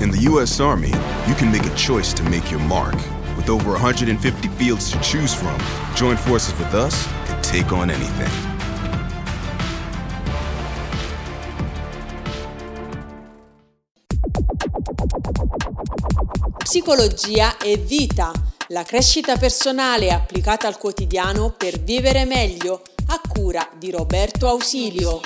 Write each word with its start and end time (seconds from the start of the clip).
In 0.00 0.10
the 0.10 0.22
U.S. 0.30 0.60
Army, 0.60 0.88
you 1.26 1.34
can 1.34 1.52
make 1.52 1.66
a 1.66 1.74
choice 1.74 2.14
to 2.14 2.22
make 2.30 2.50
your 2.50 2.60
mark. 2.60 2.94
With 3.36 3.50
over 3.50 3.72
150 3.72 4.48
fields 4.56 4.90
to 4.92 4.98
choose 5.00 5.34
from, 5.34 5.58
join 5.94 6.16
forces 6.16 6.58
with 6.58 6.72
us 6.72 7.06
and 7.28 7.44
take 7.44 7.70
on 7.70 7.90
anything. 7.90 8.30
Psicologia 16.64 17.58
e 17.58 17.76
vita, 17.76 18.32
la 18.68 18.84
crescita 18.84 19.36
personale 19.36 20.12
applicata 20.12 20.66
al 20.66 20.78
quotidiano 20.78 21.50
per 21.50 21.78
vivere 21.78 22.24
meglio, 22.24 22.80
a 23.08 23.20
cura 23.28 23.68
di 23.76 23.90
Roberto 23.90 24.48
Ausilio. 24.48 25.20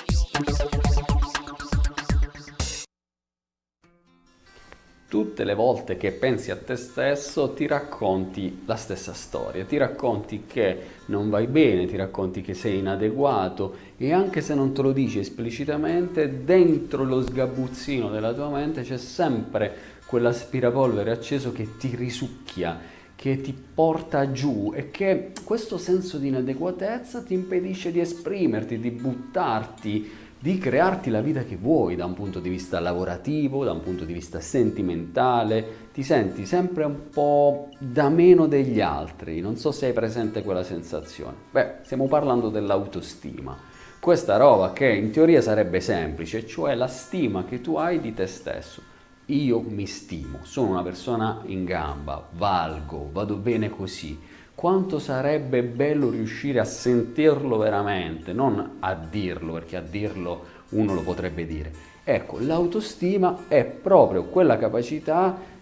Tutte 5.15 5.45
le 5.45 5.55
volte 5.55 5.97
che 5.97 6.11
pensi 6.11 6.51
a 6.51 6.57
te 6.57 6.75
stesso 6.75 7.53
ti 7.53 7.69
racconti 7.69 8.63
la 8.67 8.75
stessa 8.75 9.13
storia, 9.13 9.65
ti 9.65 9.77
racconti 9.77 10.43
che 10.45 10.77
non 11.05 11.31
vai 11.31 11.47
bene, 11.47 11.87
ti 11.87 11.95
racconti 11.95 12.41
che 12.41 12.53
sei 12.53 12.79
inadeguato 12.79 13.77
e 13.97 14.13
anche 14.13 14.41
se 14.41 14.57
non 14.57 14.75
te 14.75 14.83
lo 14.83 14.91
dici 14.91 15.21
esplicitamente, 15.21 16.43
dentro 16.43 17.05
lo 17.05 17.23
sgabuzzino 17.23 18.11
della 18.11 18.33
tua 18.33 18.49
mente 18.49 18.83
c'è 18.83 18.99
sempre 18.99 19.73
quell'aspirapolvere 20.05 21.13
acceso 21.13 21.53
che 21.53 21.77
ti 21.77 21.95
risucchia, 21.95 22.77
che 23.15 23.41
ti 23.41 23.55
porta 23.55 24.33
giù 24.33 24.73
e 24.75 24.91
che 24.91 25.31
questo 25.45 25.79
senso 25.79 26.19
di 26.19 26.27
inadeguatezza 26.27 27.23
ti 27.23 27.35
impedisce 27.35 27.93
di 27.93 28.01
esprimerti, 28.01 28.81
di 28.81 28.91
buttarti, 28.91 30.11
di 30.45 30.59
crearti 30.59 31.09
la 31.09 31.23
vita 31.23 31.43
che 31.43 31.57
vuoi 31.57 31.97
da 31.97 32.05
un 32.05 32.13
punto 32.13 32.39
di 32.39 32.51
vista 32.51 32.79
lavorativo, 32.79 33.65
da 33.65 33.73
un 33.73 33.81
punto 33.81 34.05
di 34.05 34.13
vista 34.13 34.41
sentimentale, 34.41 35.89
ti 35.95 36.03
senti 36.03 36.45
sempre 36.45 36.85
un 36.85 37.09
po' 37.09 37.71
da 37.79 38.11
meno 38.11 38.47
degli 38.47 38.79
altri, 38.79 39.41
non 39.41 39.57
so 39.57 39.73
se 39.73 39.87
hai 39.87 39.95
presente 39.95 40.43
quella 40.43 40.63
sensazione. 40.63 41.35
Beh, 41.51 41.77
stiamo 41.85 42.09
parlando 42.09 42.51
dell'autostima. 42.51 43.57
Questa 43.99 44.37
roba 44.37 44.75
che 44.75 44.93
in 44.93 45.11
teoria 45.13 45.41
sarebbe 45.41 45.81
semplice, 45.81 46.47
cioè 46.47 46.75
la 46.75 46.89
stima 46.89 47.47
che 47.47 47.63
tu 47.63 47.77
hai 47.77 47.99
di 47.99 48.13
te 48.13 48.27
stesso 48.27 48.83
io 49.29 49.61
mi 49.61 49.87
stimo, 49.87 50.41
sono 50.43 50.73
una 50.73 50.83
persona 50.83 51.41
in 51.47 51.65
gamba, 51.65 52.29
valgo, 52.33 53.09
vado 53.11 53.37
bene 53.37 53.71
così. 53.71 54.21
Quanto 54.55 54.99
sarebbe 54.99 55.63
bello 55.63 56.11
riuscire 56.11 56.61
a 56.61 56.65
sentirlo 56.65 57.59
veramente, 57.59 58.33
non 58.33 58.77
a 58.81 58.95
dirlo, 58.95 59.53
perché 59.55 59.77
a 59.77 59.81
dirlo 59.81 60.45
uno 60.71 60.95
lo 60.95 61.03
potrebbe 61.03 61.45
dire. 61.47 61.73
Ecco, 62.05 62.39
l'autostima 62.39 63.45
è 63.49 63.65
proprio 63.65 64.25
quella 64.25 64.57
capacità 64.57 65.53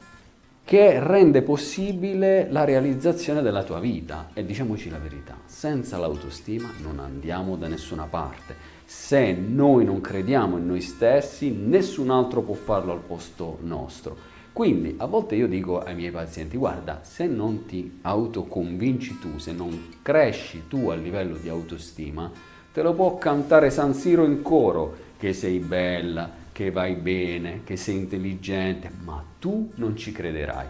che 0.64 1.00
rende 1.00 1.42
possibile 1.42 2.48
la 2.50 2.64
realizzazione 2.64 3.42
della 3.42 3.62
tua 3.62 3.80
vita. 3.80 4.30
E 4.34 4.44
diciamoci 4.44 4.90
la 4.90 4.98
verità, 4.98 5.36
senza 5.44 5.98
l'autostima 5.98 6.70
non 6.82 6.98
andiamo 6.98 7.56
da 7.56 7.68
nessuna 7.68 8.04
parte. 8.04 8.54
Se 8.84 9.32
noi 9.32 9.84
non 9.84 10.00
crediamo 10.00 10.58
in 10.58 10.66
noi 10.66 10.80
stessi, 10.80 11.50
nessun 11.50 12.10
altro 12.10 12.42
può 12.42 12.54
farlo 12.54 12.92
al 12.92 13.00
posto 13.00 13.58
nostro. 13.62 14.16
Quindi 14.52 14.96
a 14.98 15.06
volte 15.06 15.34
io 15.34 15.48
dico 15.48 15.80
ai 15.80 15.94
miei 15.94 16.10
pazienti, 16.10 16.58
guarda, 16.58 17.00
se 17.02 17.26
non 17.26 17.64
ti 17.64 18.00
autoconvinci 18.02 19.18
tu, 19.18 19.38
se 19.38 19.52
non 19.52 19.94
cresci 20.02 20.64
tu 20.68 20.90
a 20.90 20.94
livello 20.94 21.36
di 21.36 21.48
autostima, 21.48 22.30
te 22.70 22.82
lo 22.82 22.92
può 22.92 23.16
cantare 23.16 23.70
San 23.70 23.94
Siro 23.94 24.26
in 24.26 24.42
coro, 24.42 24.94
che 25.16 25.32
sei 25.32 25.58
bella, 25.58 26.30
che 26.52 26.70
vai 26.70 26.96
bene, 26.96 27.62
che 27.64 27.76
sei 27.76 27.96
intelligente, 27.96 28.90
ma 29.02 29.24
tu 29.38 29.70
non 29.76 29.96
ci 29.96 30.12
crederai. 30.12 30.66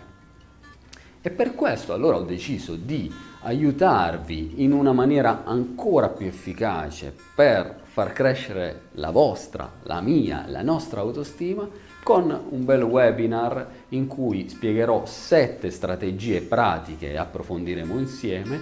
E 1.20 1.30
per 1.30 1.54
questo 1.54 1.92
allora 1.92 2.18
ho 2.18 2.22
deciso 2.22 2.76
di 2.76 3.12
aiutarvi 3.42 4.62
in 4.62 4.72
una 4.72 4.92
maniera 4.92 5.42
ancora 5.44 6.08
più 6.08 6.26
efficace 6.26 7.14
per 7.34 7.80
far 7.82 8.12
crescere 8.12 8.82
la 8.92 9.10
vostra, 9.10 9.70
la 9.82 10.00
mia, 10.00 10.44
la 10.46 10.62
nostra 10.62 11.00
autostima 11.00 11.68
con 12.02 12.46
un 12.48 12.64
bel 12.64 12.82
webinar 12.82 13.66
in 13.90 14.06
cui 14.06 14.48
spiegherò 14.48 15.06
sette 15.06 15.70
strategie 15.70 16.40
pratiche 16.40 17.12
e 17.12 17.16
approfondiremo 17.16 17.98
insieme 17.98 18.60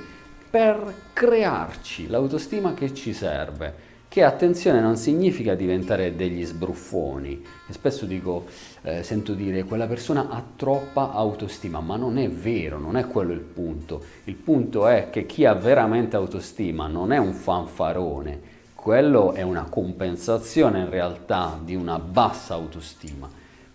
per 0.50 0.94
crearci 1.12 2.08
l'autostima 2.08 2.74
che 2.74 2.92
ci 2.92 3.12
serve 3.12 3.88
che 4.10 4.24
attenzione 4.24 4.80
non 4.80 4.96
significa 4.96 5.54
diventare 5.54 6.16
degli 6.16 6.44
sbruffoni. 6.44 7.44
E 7.68 7.72
spesso 7.72 8.06
dico, 8.06 8.46
eh, 8.82 9.04
sento 9.04 9.34
dire 9.34 9.62
quella 9.62 9.86
persona 9.86 10.28
ha 10.30 10.42
troppa 10.56 11.12
autostima, 11.12 11.78
ma 11.78 11.94
non 11.94 12.18
è 12.18 12.28
vero, 12.28 12.80
non 12.80 12.96
è 12.96 13.06
quello 13.06 13.32
il 13.32 13.38
punto. 13.38 14.02
Il 14.24 14.34
punto 14.34 14.88
è 14.88 15.10
che 15.10 15.26
chi 15.26 15.44
ha 15.44 15.54
veramente 15.54 16.16
autostima 16.16 16.88
non 16.88 17.12
è 17.12 17.18
un 17.18 17.32
fanfarone, 17.32 18.40
quello 18.80 19.34
è 19.34 19.42
una 19.42 19.64
compensazione 19.64 20.80
in 20.80 20.88
realtà 20.88 21.60
di 21.62 21.74
una 21.74 21.98
bassa 21.98 22.54
autostima. 22.54 23.28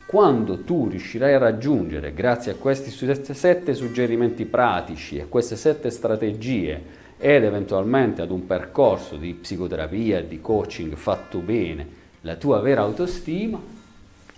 Quando 0.03 0.63
tu 0.63 0.87
riuscirai 0.87 1.35
a 1.35 1.37
raggiungere, 1.37 2.11
grazie 2.11 2.53
a 2.53 2.55
questi 2.55 2.89
sette 2.89 3.75
suggerimenti 3.75 4.45
pratici 4.45 5.17
e 5.17 5.29
queste 5.29 5.57
sette 5.57 5.91
strategie, 5.91 7.03
ed 7.19 7.43
eventualmente 7.43 8.23
ad 8.23 8.31
un 8.31 8.47
percorso 8.47 9.15
di 9.15 9.35
psicoterapia 9.35 10.17
e 10.17 10.27
di 10.27 10.41
coaching 10.41 10.95
fatto 10.95 11.37
bene, 11.37 11.87
la 12.21 12.35
tua 12.35 12.59
vera 12.59 12.81
autostima, 12.81 13.61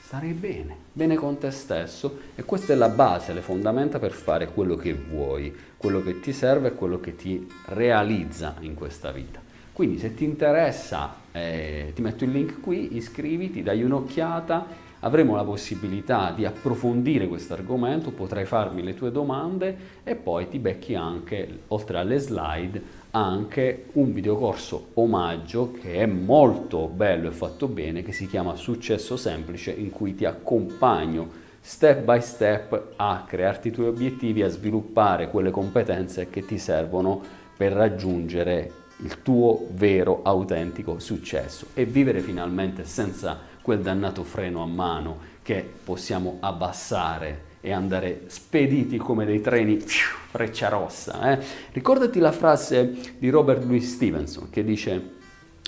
starai 0.01 0.33
bene, 0.33 0.75
bene 0.91 1.15
con 1.15 1.37
te 1.37 1.49
stesso 1.51 2.19
e 2.35 2.43
questa 2.43 2.73
è 2.73 2.75
la 2.75 2.89
base, 2.89 3.31
le 3.31 3.41
fondamenta 3.41 3.99
per 3.99 4.11
fare 4.11 4.49
quello 4.49 4.75
che 4.75 4.93
vuoi, 4.93 5.55
quello 5.77 6.03
che 6.03 6.19
ti 6.19 6.33
serve 6.33 6.67
e 6.67 6.75
quello 6.75 6.99
che 6.99 7.15
ti 7.15 7.47
realizza 7.67 8.55
in 8.59 8.73
questa 8.73 9.11
vita. 9.11 9.46
Quindi 9.77 9.99
se 9.99 10.15
ti 10.15 10.23
interessa 10.23 11.17
eh, 11.31 11.91
ti 11.93 12.01
metto 12.01 12.23
il 12.23 12.31
link 12.31 12.61
qui, 12.61 12.95
iscriviti, 12.95 13.61
dai 13.61 13.83
un'occhiata. 13.83 14.65
Avremo 15.01 15.35
la 15.35 15.43
possibilità 15.43 16.33
di 16.35 16.45
approfondire 16.45 17.27
questo 17.27 17.53
argomento, 17.53 18.09
potrai 18.09 18.45
farmi 18.45 18.81
le 18.81 18.95
tue 18.95 19.11
domande 19.11 19.77
e 20.03 20.15
poi 20.15 20.49
ti 20.49 20.57
becchi 20.57 20.95
anche, 20.95 21.59
oltre 21.67 21.99
alle 21.99 22.17
slide, 22.17 22.81
anche 23.11 23.89
un 23.91 24.13
videocorso 24.13 24.87
omaggio 24.95 25.73
che 25.73 25.97
è 25.97 26.07
molto 26.07 26.87
bello 26.87 27.27
e 27.27 27.31
fatto 27.31 27.67
bene, 27.67 28.01
che 28.01 28.13
si 28.13 28.25
chiama 28.25 28.55
Successo 28.55 29.15
Semplice, 29.15 29.69
in 29.69 29.91
cui 29.91 30.15
ti 30.15 30.25
accompagno 30.25 31.29
step 31.59 32.03
by 32.03 32.19
step 32.19 32.93
a 32.95 33.23
crearti 33.27 33.67
i 33.67 33.71
tuoi 33.71 33.89
obiettivi, 33.89 34.41
a 34.41 34.49
sviluppare 34.49 35.29
quelle 35.29 35.51
competenze 35.51 36.31
che 36.31 36.43
ti 36.43 36.57
servono 36.57 37.21
per 37.55 37.73
raggiungere 37.73 38.85
il 38.97 39.21
tuo 39.21 39.67
vero, 39.71 40.21
autentico 40.23 40.99
successo 40.99 41.67
e 41.73 41.85
vivere 41.85 42.21
finalmente 42.21 42.85
senza 42.85 43.37
quel 43.61 43.81
dannato 43.81 44.23
freno 44.23 44.61
a 44.61 44.65
mano 44.65 45.35
che 45.43 45.67
possiamo 45.83 46.37
abbassare 46.39 47.45
e 47.61 47.71
andare 47.71 48.23
spediti 48.27 48.97
come 48.97 49.25
dei 49.25 49.41
treni 49.41 49.79
freccia 49.79 50.69
rossa. 50.69 51.31
Eh? 51.31 51.45
Ricordati 51.71 52.19
la 52.19 52.31
frase 52.31 53.15
di 53.17 53.29
Robert 53.29 53.63
Louis 53.63 53.93
Stevenson 53.93 54.49
che 54.49 54.63
dice 54.63 55.15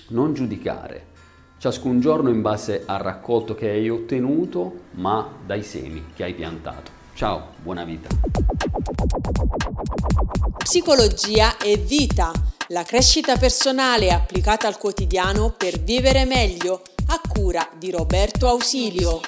non 0.08 0.34
giudicare 0.34 1.08
ciascun 1.60 2.00
giorno 2.00 2.30
in 2.30 2.40
base 2.40 2.84
al 2.86 3.00
raccolto 3.00 3.54
che 3.54 3.68
hai 3.68 3.90
ottenuto, 3.90 4.84
ma 4.92 5.28
dai 5.44 5.62
semi 5.62 6.04
che 6.14 6.24
hai 6.24 6.32
piantato. 6.32 6.90
Ciao, 7.12 7.48
buona 7.62 7.84
vita. 7.84 8.08
Psicologia 10.56 11.58
e 11.58 11.76
vita, 11.76 12.32
la 12.70 12.84
crescita 12.84 13.36
personale 13.36 14.12
applicata 14.12 14.68
al 14.68 14.78
quotidiano 14.78 15.50
per 15.56 15.80
vivere 15.80 16.24
meglio 16.24 16.82
a 17.06 17.20
cura 17.28 17.68
di 17.76 17.90
Roberto 17.90 18.48
Ausilio. 18.48 19.20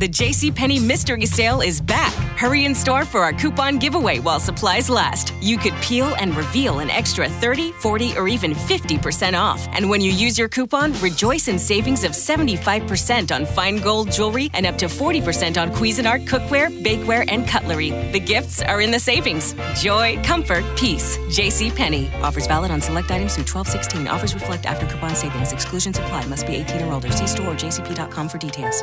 The 0.00 0.08
JCPenney 0.08 0.84
Mystery 0.84 1.24
Sale 1.24 1.60
is 1.60 1.80
back. 1.80 2.12
Hurry 2.36 2.64
in 2.64 2.74
store 2.74 3.04
for 3.04 3.20
our 3.20 3.32
coupon 3.32 3.78
giveaway 3.78 4.18
while 4.18 4.40
supplies 4.40 4.90
last. 4.90 5.32
You 5.40 5.56
could 5.56 5.72
peel 5.74 6.16
and 6.16 6.36
reveal 6.36 6.80
an 6.80 6.90
extra 6.90 7.28
30, 7.28 7.70
40, 7.74 8.18
or 8.18 8.26
even 8.26 8.54
50% 8.54 9.38
off. 9.38 9.68
And 9.68 9.88
when 9.88 10.00
you 10.00 10.10
use 10.10 10.36
your 10.36 10.48
coupon, 10.48 11.00
rejoice 11.00 11.46
in 11.46 11.60
savings 11.60 12.02
of 12.02 12.10
75% 12.10 13.32
on 13.32 13.46
fine 13.46 13.76
gold 13.76 14.10
jewelry 14.10 14.50
and 14.52 14.66
up 14.66 14.76
to 14.78 14.86
40% 14.86 15.62
on 15.62 15.70
Cuisinart 15.70 16.26
cookware, 16.26 16.70
bakeware, 16.82 17.24
and 17.30 17.46
cutlery. 17.46 17.90
The 18.10 18.20
gifts 18.20 18.62
are 18.62 18.80
in 18.80 18.90
the 18.90 18.98
savings. 18.98 19.54
Joy, 19.76 20.20
comfort, 20.24 20.64
peace. 20.76 21.18
JCPenney. 21.28 22.12
Offers 22.20 22.48
valid 22.48 22.72
on 22.72 22.80
select 22.80 23.12
items 23.12 23.36
through 23.36 23.46
1216. 23.46 24.08
Offers 24.08 24.34
reflect 24.34 24.66
after 24.66 24.86
coupon 24.86 25.14
savings. 25.14 25.52
Exclusions 25.52 25.98
apply. 25.98 26.26
Must 26.26 26.44
be 26.48 26.56
18 26.56 26.82
or 26.82 26.92
older. 26.94 27.12
See 27.12 27.28
store 27.28 27.46
or 27.46 27.54
jcp.com 27.54 28.28
for 28.28 28.38
details. 28.38 28.82